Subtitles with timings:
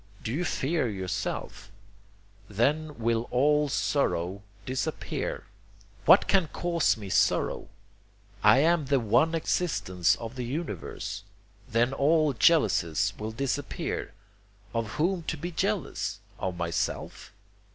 [0.23, 1.71] Do you fear yourself?
[2.49, 5.45] Then will all sorrow disappear.
[6.05, 7.67] What can cause me sorrow?
[8.41, 11.23] I am the One Existence of the universe.
[11.69, 14.15] Then all jealousies will disappear;
[14.73, 16.19] of whom to be jealous?
[16.39, 17.31] Of myself?